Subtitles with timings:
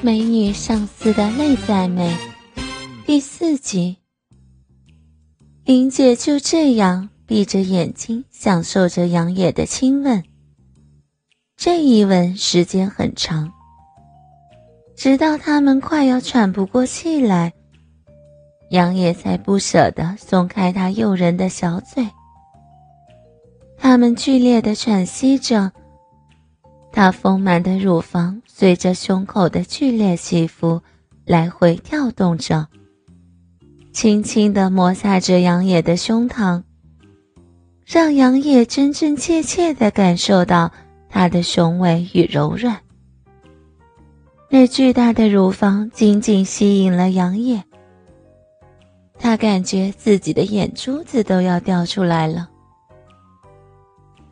[0.00, 2.16] 美女上司的泪在美，
[3.04, 3.96] 第四集。
[5.64, 10.22] 林姐就这样闭着眼睛享受着杨野的亲吻。
[11.56, 13.50] 这一吻时间很长，
[14.94, 17.52] 直到他们快要喘不过气来，
[18.70, 22.08] 杨野才不舍得松开他诱人的小嘴。
[23.76, 25.72] 他们剧烈的喘息着。
[26.90, 30.82] 她丰满的乳房随着胸口的剧烈起伏
[31.24, 32.66] 来回跳动着，
[33.92, 36.64] 轻轻地摩擦着杨野的胸膛，
[37.86, 40.72] 让杨野真真切切地感受到
[41.08, 42.76] 他的雄伟与柔软。
[44.50, 47.62] 那巨大的乳房紧紧吸引了杨野，
[49.20, 52.48] 他感觉自己的眼珠子都要掉出来了。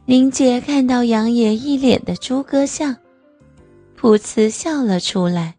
[0.04, 2.96] 林杰看到杨野一脸的猪哥相，
[3.98, 5.56] 噗呲笑了出来，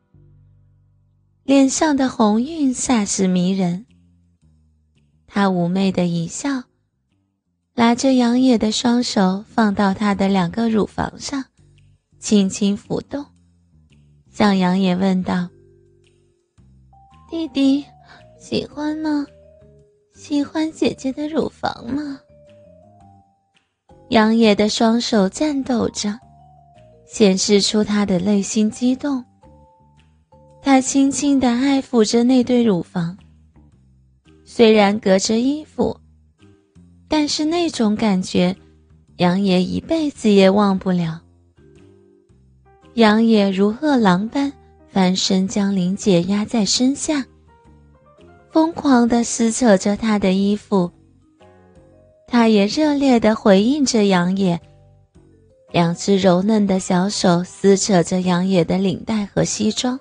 [1.44, 3.86] 脸上的红晕煞是迷人。
[5.26, 6.64] 他妩媚的一笑，
[7.74, 11.44] 拉着杨野的双手放到他的两个乳房上，
[12.20, 13.26] 轻轻抚动，
[14.32, 15.50] 向杨野问道
[17.30, 17.84] ：“弟弟，
[18.40, 19.26] 喜欢吗？
[20.14, 22.20] 喜欢姐姐的乳房吗？”
[24.10, 26.18] 杨野的双手颤抖着，
[27.08, 29.24] 显示出他的内心激动。
[30.62, 33.18] 他轻轻地爱抚着那对乳房，
[34.44, 35.98] 虽然隔着衣服，
[37.08, 38.56] 但是那种感觉，
[39.16, 41.22] 杨野一辈子也忘不了。
[42.96, 44.52] 杨野如饿狼般
[44.90, 47.26] 翻身，将林姐压在身下，
[48.52, 50.92] 疯狂地撕扯着她的衣服。
[52.28, 54.60] 他也热烈地回应着杨野，
[55.72, 60.00] 两只柔嫩的小手撕扯着杨野的领带和西装。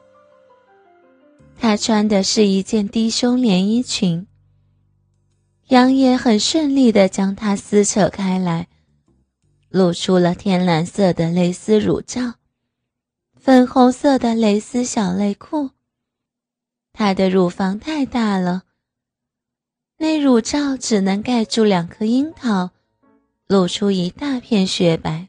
[1.59, 4.27] 他穿的是一件低胸连衣裙。
[5.69, 8.69] 杨野很顺利地将它撕扯开来，
[9.69, 12.35] 露出了天蓝色的蕾丝乳罩，
[13.41, 15.71] 粉红色的蕾丝小内裤。
[16.93, 18.63] 她的乳房太大了。
[19.99, 22.71] 那乳罩只能盖住两颗樱桃，
[23.49, 25.27] 露出一大片雪白。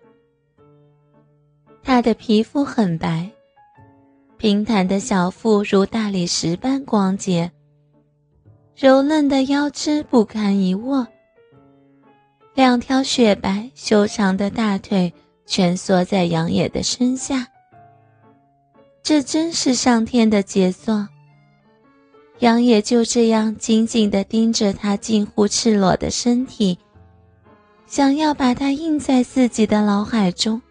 [1.87, 3.31] 她的皮肤很白，
[4.35, 7.49] 平坦的小腹如大理石般光洁，
[8.75, 11.07] 柔嫩的腰肢不堪一握。
[12.53, 15.13] 两条雪白修长的大腿
[15.45, 17.47] 蜷缩在杨野的身下，
[19.01, 21.07] 这真是上天的杰作。
[22.39, 26.77] 杨野就这样紧紧地盯着他近乎赤裸的身体，
[27.85, 30.61] 想要把它印在自己的脑海中。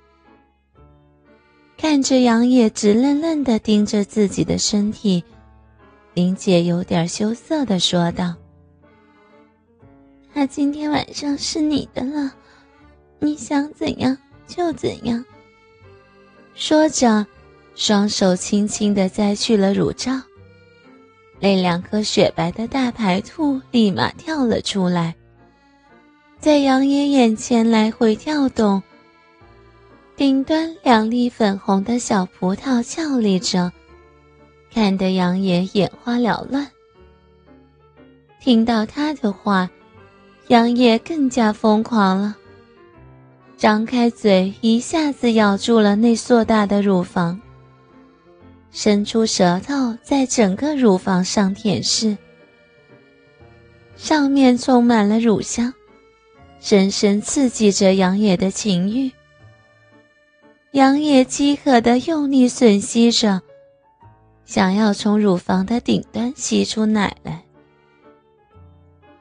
[1.77, 5.23] 看着杨野直愣愣地盯着自己的身体，
[6.15, 8.35] 林姐有点羞涩地说道
[10.33, 12.33] ：“他今天晚上是你的了，
[13.19, 14.17] 你想怎样
[14.47, 15.25] 就怎样。”
[16.55, 17.27] 说着，
[17.75, 20.13] 双手轻轻地摘去了乳罩。
[21.39, 25.15] 那两颗雪白的大白兔立马跳了出来，
[26.41, 28.83] 在杨野眼前来回跳动。
[30.17, 33.71] 顶端两粒粉红的小葡萄俏丽着，
[34.73, 36.67] 看得杨野眼花缭乱。
[38.41, 39.69] 听到他的话，
[40.49, 42.35] 杨野更加疯狂了，
[43.59, 47.39] 张开嘴一下子咬住了那硕大的乳房。
[48.71, 52.17] 伸出舌头，在整个乳房上舔舐，
[53.97, 55.75] 上面充满了乳香，
[56.59, 59.11] 深深刺激着杨野的情欲。
[60.73, 63.41] 杨野饥渴的用力吮吸着，
[64.45, 67.43] 想要从乳房的顶端吸出奶来。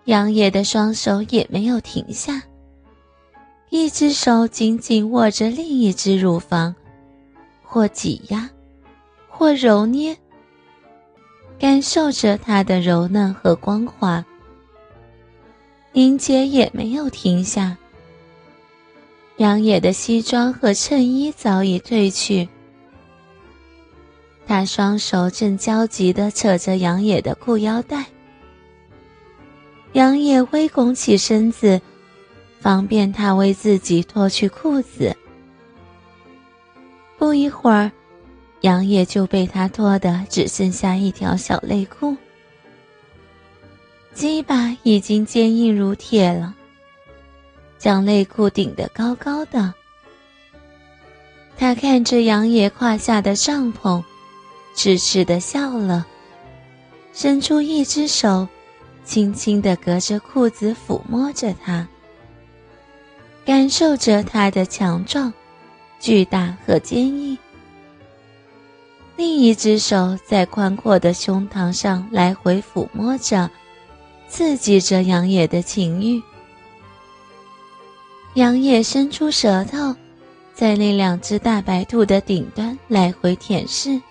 [0.05, 2.43] 杨野的双手也没有停下，
[3.69, 6.75] 一只手紧紧握着另一只乳房，
[7.63, 8.49] 或挤压。
[9.37, 10.15] 或揉捏，
[11.59, 14.25] 感受着它的柔嫩和光滑。
[15.91, 17.77] 林杰也没有停下。
[19.37, 22.47] 杨野的西装和衬衣早已褪去，
[24.47, 28.05] 他双手正焦急地扯着杨野的裤腰带。
[29.91, 31.81] 杨野微拱起身子，
[32.59, 35.15] 方便他为自己脱去裤子。
[37.17, 37.91] 不一会儿。
[38.61, 42.15] 杨野就被他脱得只剩下一条小内裤，
[44.11, 46.55] 鸡巴已经坚硬如铁了，
[47.77, 49.73] 将内裤顶得高高的。
[51.57, 54.03] 他看着杨野胯下的帐篷，
[54.75, 56.05] 痴痴的笑了，
[57.13, 58.47] 伸出一只手，
[59.05, 61.87] 轻轻的隔着裤子抚摸着他，
[63.45, 65.31] 感受着他的强壮、
[65.99, 67.37] 巨大和坚毅。
[69.15, 73.49] 另一只手在宽阔的胸膛上来回抚摸着，
[74.27, 76.21] 刺激着杨野的情欲。
[78.35, 79.95] 杨野伸出舌头，
[80.53, 84.01] 在那两只大白兔的顶端来回舔舐，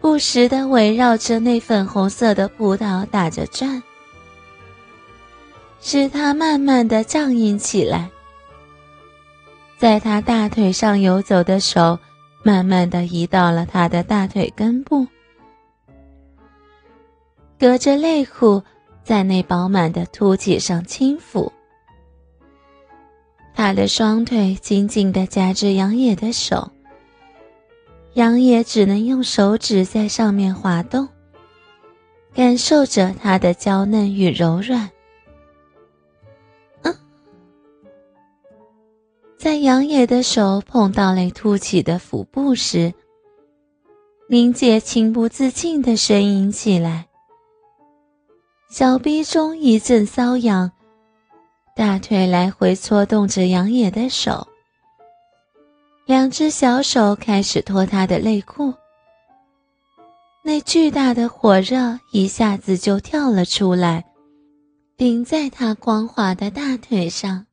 [0.00, 3.82] 不时的围绕着那粉红色的葡萄打着转，
[5.80, 8.08] 使它慢慢的胀硬起来。
[9.76, 11.98] 在他大腿上游走的手。
[12.42, 15.06] 慢慢的移到了他的大腿根部，
[17.58, 18.62] 隔着内裤
[19.04, 21.52] 在那饱满的凸起上轻抚。
[23.54, 26.70] 他的双腿紧紧的夹着杨野的手，
[28.14, 31.08] 杨野只能用手指在上面滑动，
[32.34, 34.90] 感受着他的娇嫩与柔软。
[39.36, 42.92] 在杨野的手碰到那凸起的腹部时，
[44.28, 47.08] 林姐情不自禁地呻吟起来。
[48.70, 50.70] 小臂中一阵瘙痒，
[51.80, 54.46] 大腿来回搓动着杨野的手，
[56.04, 58.74] 两只小手开始脱他的内裤。
[60.44, 64.04] 那巨大的火热一下子就跳了出来，
[64.98, 67.46] 顶在他光滑的大腿上。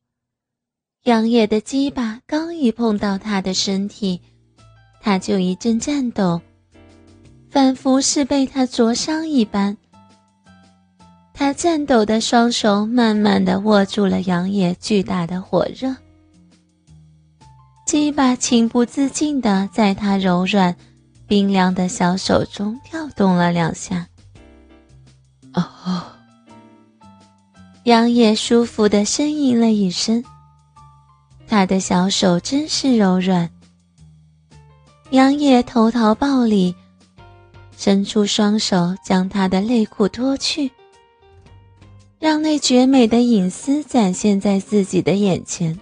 [1.06, 4.21] 杨野的鸡巴刚一碰到他的身体，
[5.00, 6.41] 他就一阵颤抖，
[7.50, 9.77] 仿佛是被他灼伤一般。
[11.39, 15.95] 他颤抖的双手慢慢的握住了杨野巨大的火热，
[17.85, 20.75] 鸡巴情不自禁的在他柔软、
[21.27, 24.07] 冰凉的小手中跳动了两下。
[25.53, 26.01] 哦，
[27.83, 30.23] 杨野舒服的呻吟了一声。
[31.47, 33.47] 他的小手真是柔软。
[35.11, 36.75] 杨野投桃报李，
[37.77, 40.71] 伸出双手将他的内裤脱去，
[42.19, 45.79] 让那绝美的隐私展现在自己的眼前。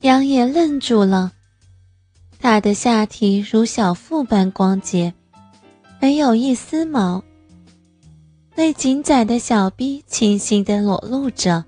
[0.00, 1.32] 杨野愣住了，
[2.38, 5.14] 他的下体如小腹般光洁，
[6.00, 7.24] 没有一丝毛，
[8.54, 11.64] 那紧窄的小臂清晰地裸露着。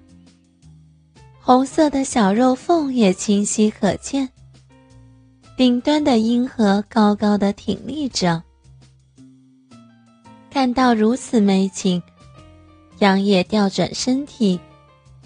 [1.40, 4.28] 红色的小肉缝也清晰可见，
[5.56, 8.42] 顶端的阴核高高的挺立着。
[10.50, 12.02] 看到如此美景，
[12.98, 14.58] 杨野调转身体，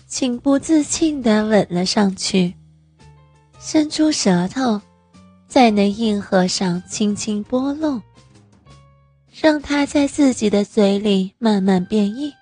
[0.07, 2.55] 情不自禁地吻了上去，
[3.59, 4.81] 伸出舌头，
[5.49, 8.01] 在那硬核上轻轻拨弄，
[9.41, 12.33] 让它在自己的嘴里慢慢变硬，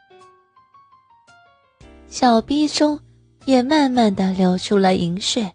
[2.08, 2.98] 小臂中。
[3.44, 5.50] 也慢慢的流出了饮水，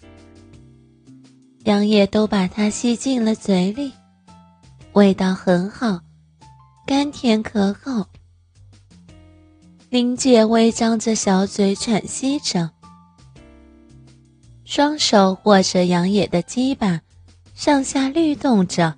[1.66, 3.92] 杨野都把它吸进了嘴里，
[4.94, 6.00] 味道很好，
[6.88, 8.04] 甘甜可口。
[9.94, 12.72] 林姐微张着小嘴喘息着，
[14.66, 17.00] 双手握着杨野的鸡巴，
[17.54, 18.96] 上下律动着，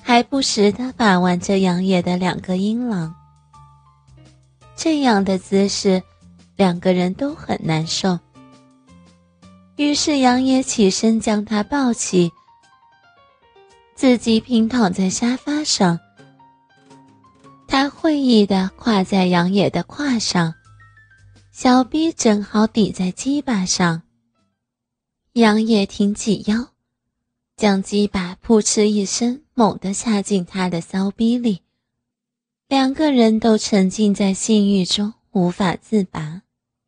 [0.00, 3.12] 还不时的把玩着杨野的两个阴囊。
[4.76, 6.00] 这样的姿势。
[6.54, 8.20] 两个人都很难受，
[9.74, 12.30] 于是杨野起身将她抱起，
[13.96, 15.98] 自己平躺在沙发上。
[17.72, 20.52] 他会意的跨在杨野的胯上，
[21.50, 24.02] 小臂正好抵在鸡巴上。
[25.32, 26.68] 杨野挺起腰，
[27.56, 31.62] 将鸡巴扑哧一声猛地插进他的骚逼里，
[32.68, 36.42] 两个人都沉浸在性欲中，无法自拔。